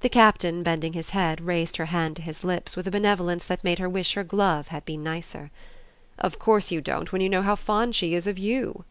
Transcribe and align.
The 0.00 0.10
Captain, 0.10 0.62
bending 0.62 0.92
his 0.92 1.08
head, 1.16 1.40
raised 1.40 1.78
her 1.78 1.86
hand 1.86 2.16
to 2.16 2.22
his 2.22 2.44
lips 2.44 2.76
with 2.76 2.86
a 2.86 2.90
benevolence 2.90 3.46
that 3.46 3.64
made 3.64 3.78
her 3.78 3.88
wish 3.88 4.12
her 4.12 4.22
glove 4.22 4.68
had 4.68 4.84
been 4.84 5.02
nicer. 5.02 5.50
"Of 6.18 6.38
course 6.38 6.70
you 6.70 6.82
don't 6.82 7.10
when 7.12 7.22
you 7.22 7.30
know 7.30 7.40
how 7.40 7.56
fond 7.56 7.94
she 7.94 8.12
is 8.12 8.26
of 8.26 8.36
YOU." 8.38 8.84